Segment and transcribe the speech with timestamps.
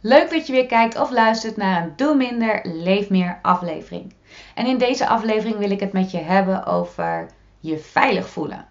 [0.00, 4.14] Leuk dat je weer kijkt of luistert naar een Doe Minder, Leef Meer aflevering.
[4.54, 7.30] En in deze aflevering wil ik het met je hebben over
[7.60, 8.66] je veilig voelen.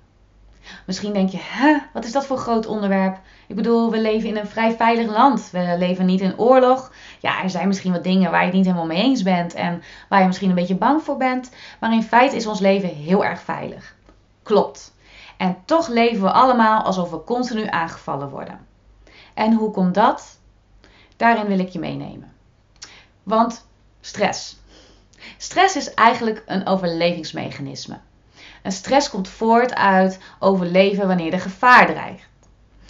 [0.86, 3.20] Misschien denk je, hè, wat is dat voor groot onderwerp?
[3.48, 5.50] Ik bedoel, we leven in een vrij veilig land.
[5.52, 6.92] We leven niet in oorlog.
[7.20, 9.84] Ja, er zijn misschien wat dingen waar je het niet helemaal mee eens bent en
[10.10, 11.52] waar je misschien een beetje bang voor bent.
[11.80, 13.96] Maar in feite is ons leven heel erg veilig.
[14.44, 14.96] Klopt.
[15.38, 18.60] En toch leven we allemaal alsof we continu aangevallen worden.
[19.34, 20.37] En hoe komt dat?
[21.18, 22.32] Daarin wil ik je meenemen.
[23.24, 23.68] Want
[24.02, 24.58] stress.
[25.38, 28.00] Stress is eigenlijk een overlevingsmechanisme.
[28.62, 32.30] En stress komt voort uit overleven wanneer er gevaar dreigt.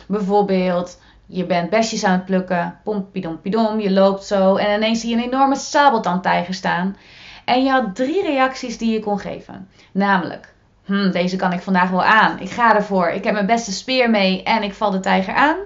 [0.08, 5.16] Bijvoorbeeld, je bent besjes aan het plukken, pompidompidom, je loopt zo en ineens zie je
[5.16, 6.98] een enorme sabeltandtijger staan.
[7.46, 9.70] En je had drie reacties die je kon geven.
[9.92, 13.72] Namelijk, hm, deze kan ik vandaag wel aan, ik ga ervoor, ik heb mijn beste
[13.72, 15.58] speer mee en ik val de tijger aan.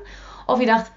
[0.46, 0.91] Of je dacht,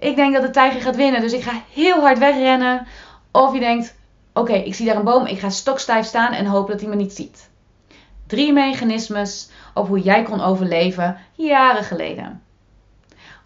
[0.00, 2.86] ik denk dat de tijger gaat winnen, dus ik ga heel hard wegrennen.
[3.32, 3.94] Of je denkt,
[4.32, 6.96] oké, ik zie daar een boom, ik ga stokstijf staan en hoop dat hij me
[6.96, 7.50] niet ziet.
[8.26, 12.42] Drie mechanismes op hoe jij kon overleven jaren geleden.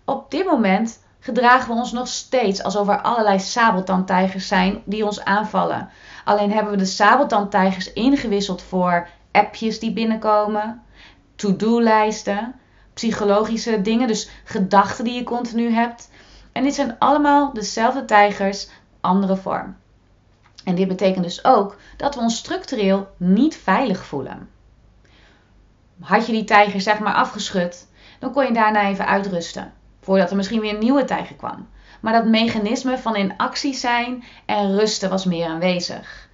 [0.04, 5.24] Op dit moment gedragen we ons nog steeds alsof er allerlei sabeltandtijgers zijn die ons
[5.24, 5.88] aanvallen.
[6.24, 10.82] Alleen hebben we de sabeltandtijgers ingewisseld voor appjes die binnenkomen,
[11.36, 12.54] to-do-lijsten,
[12.94, 16.10] psychologische dingen, dus gedachten die je continu hebt,
[16.52, 18.68] en dit zijn allemaal dezelfde tijgers,
[19.00, 19.76] andere vorm.
[20.64, 24.48] En dit betekent dus ook dat we ons structureel niet veilig voelen.
[26.00, 27.86] Had je die tijger zeg maar afgeschud,
[28.18, 29.72] dan kon je daarna even uitrusten.
[30.00, 31.68] Voordat er misschien weer een nieuwe tijger kwam.
[32.00, 36.28] Maar dat mechanisme van in actie zijn en rusten was meer aanwezig.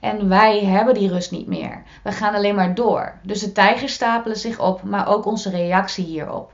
[0.00, 1.82] En wij hebben die rust niet meer.
[2.02, 3.18] We gaan alleen maar door.
[3.22, 6.52] Dus de tijgers stapelen zich op, maar ook onze reactie hierop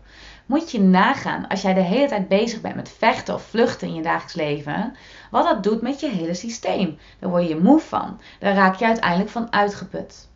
[0.48, 3.94] moet je nagaan als jij de hele tijd bezig bent met vechten of vluchten in
[3.94, 4.96] je dagelijks leven,
[5.30, 6.98] wat dat doet met je hele systeem.
[7.18, 8.20] Daar word je moe van.
[8.38, 10.28] Daar raak je uiteindelijk van uitgeput.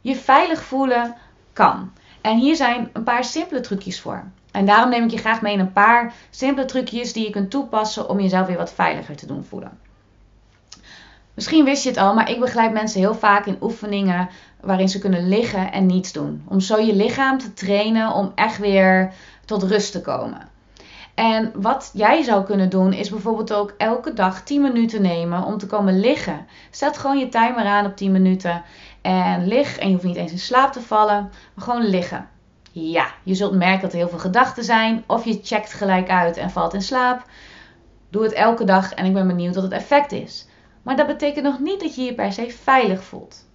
[0.00, 1.16] Je veilig voelen
[1.52, 1.92] kan.
[2.20, 4.24] En hier zijn een paar simpele trucjes voor.
[4.50, 7.50] En daarom neem ik je graag mee in een paar simpele trucjes die je kunt
[7.50, 9.78] toepassen om jezelf weer wat veiliger te doen voelen.
[11.34, 14.28] Misschien wist je het al, maar ik begeleid mensen heel vaak in oefeningen
[14.60, 16.42] waarin ze kunnen liggen en niets doen.
[16.48, 19.12] Om zo je lichaam te trainen om echt weer
[19.44, 20.50] tot rust te komen.
[21.14, 25.58] En wat jij zou kunnen doen is bijvoorbeeld ook elke dag 10 minuten nemen om
[25.58, 26.46] te komen liggen.
[26.70, 28.62] Zet gewoon je timer aan op 10 minuten
[29.02, 29.78] en lig.
[29.78, 32.28] En je hoeft niet eens in slaap te vallen, maar gewoon liggen.
[32.72, 36.36] Ja, je zult merken dat er heel veel gedachten zijn of je checkt gelijk uit
[36.36, 37.24] en valt in slaap.
[38.10, 40.46] Doe het elke dag en ik ben benieuwd wat het effect is.
[40.82, 43.46] Maar dat betekent nog niet dat je je per se veilig voelt.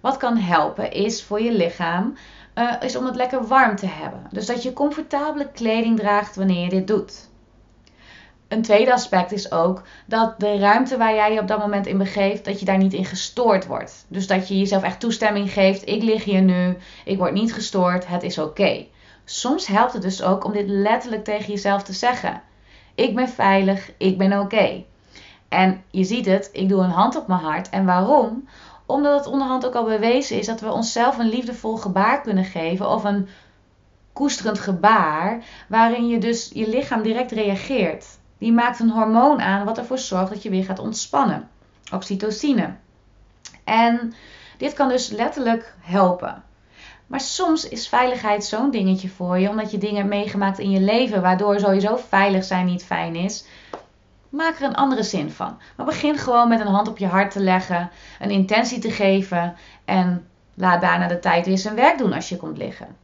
[0.00, 2.16] Wat kan helpen is voor je lichaam
[2.54, 4.26] uh, is om het lekker warm te hebben.
[4.30, 7.28] Dus dat je comfortabele kleding draagt wanneer je dit doet.
[8.48, 11.98] Een tweede aspect is ook dat de ruimte waar jij je op dat moment in
[11.98, 14.04] begeeft, dat je daar niet in gestoord wordt.
[14.08, 15.88] Dus dat je jezelf echt toestemming geeft.
[15.88, 18.86] Ik lig hier nu, ik word niet gestoord, het is oké.
[19.24, 22.42] Soms helpt het dus ook om dit letterlijk tegen jezelf te zeggen.
[22.94, 24.84] Ik ben veilig, ik ben oké.
[25.48, 27.68] En je ziet het, ik doe een hand op mijn hart.
[27.68, 28.48] En waarom?
[28.86, 32.90] Omdat het onderhand ook al bewezen is dat we onszelf een liefdevol gebaar kunnen geven
[32.90, 33.28] of een
[34.12, 38.06] koesterend gebaar, waarin je dus je lichaam direct reageert.
[38.38, 41.48] Die maakt een hormoon aan wat ervoor zorgt dat je weer gaat ontspannen.
[41.92, 42.74] Oxytocine.
[43.64, 44.14] En
[44.58, 46.42] dit kan dus letterlijk helpen.
[47.06, 50.80] Maar soms is veiligheid zo'n dingetje voor je, omdat je dingen hebt meegemaakt in je
[50.80, 53.44] leven, waardoor sowieso veilig zijn niet fijn is.
[54.28, 55.58] Maak er een andere zin van.
[55.76, 59.56] Maar begin gewoon met een hand op je hart te leggen, een intentie te geven
[59.84, 62.96] en laat daarna de tijd weer zijn werk doen als je komt liggen.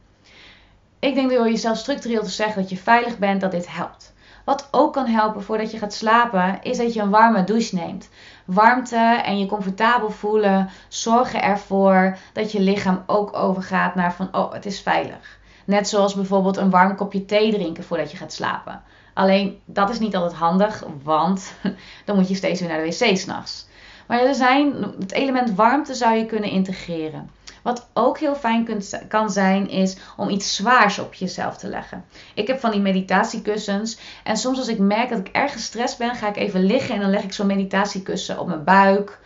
[0.99, 4.13] Ik denk door jezelf structureel te zeggen dat je veilig bent, dat dit helpt.
[4.43, 8.09] Wat ook kan helpen voordat je gaat slapen, is dat je een warme douche neemt.
[8.45, 14.53] Warmte en je comfortabel voelen zorgen ervoor dat je lichaam ook overgaat naar van, oh,
[14.53, 15.39] het is veilig.
[15.65, 18.81] Net zoals bijvoorbeeld een warm kopje thee drinken voordat je gaat slapen.
[19.13, 21.53] Alleen dat is niet altijd handig, want
[22.05, 23.67] dan moet je steeds weer naar de wc s'nachts.
[24.07, 27.29] Maar er zijn, het element warmte zou je kunnen integreren.
[27.61, 32.05] Wat ook heel fijn kunt, kan zijn, is om iets zwaars op jezelf te leggen.
[32.33, 33.97] Ik heb van die meditatiekussens.
[34.23, 37.01] En soms als ik merk dat ik erg gestrest ben, ga ik even liggen en
[37.01, 39.19] dan leg ik zo'n meditatiekussen op mijn buik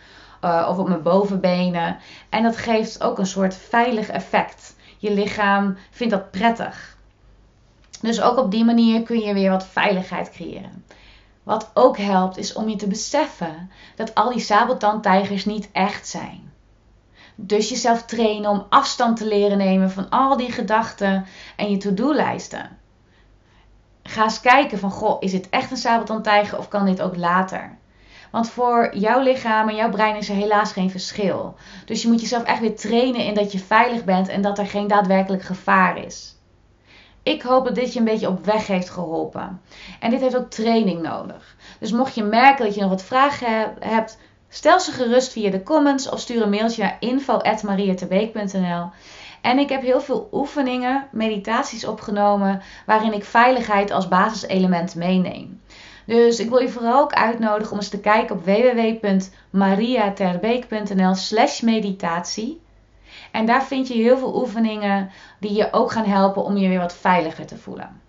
[0.44, 1.96] uh, of op mijn bovenbenen.
[2.28, 4.76] En dat geeft ook een soort veilig effect.
[4.98, 6.96] Je lichaam vindt dat prettig.
[8.00, 10.84] Dus ook op die manier kun je weer wat veiligheid creëren.
[11.42, 16.52] Wat ook helpt is om je te beseffen dat al die sabeltandtijgers niet echt zijn.
[17.34, 22.78] Dus jezelf trainen om afstand te leren nemen van al die gedachten en je to-do-lijsten.
[24.02, 27.78] ga eens kijken van, goh, is dit echt een sabeltandtijger of kan dit ook later?
[28.30, 31.56] Want voor jouw lichaam en jouw brein is er helaas geen verschil.
[31.84, 34.66] Dus je moet jezelf echt weer trainen in dat je veilig bent en dat er
[34.66, 36.37] geen daadwerkelijk gevaar is.
[37.28, 39.60] Ik hoop dat dit je een beetje op weg heeft geholpen.
[40.00, 41.56] En dit heeft ook training nodig.
[41.80, 45.62] Dus mocht je merken dat je nog wat vragen hebt, stel ze gerust via de
[45.62, 48.90] comments of stuur een mailtje naar info.mariaterbeek.nl.
[49.40, 55.60] En ik heb heel veel oefeningen, meditaties opgenomen waarin ik veiligheid als basiselement meeneem.
[56.06, 62.60] Dus ik wil je vooral ook uitnodigen om eens te kijken op www.mariaterbeek.nl slash meditatie.
[63.32, 65.10] En daar vind je heel veel oefeningen
[65.40, 68.00] die je ook gaan helpen om je weer wat veiliger te voelen.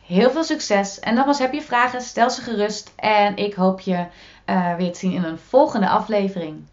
[0.00, 1.00] Heel veel succes.
[1.00, 2.92] En nogmaals, heb je vragen, stel ze gerust.
[2.96, 4.06] En ik hoop je
[4.46, 6.64] uh, weer te zien in een volgende aflevering.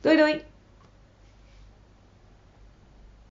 [0.00, 0.42] Doei doei!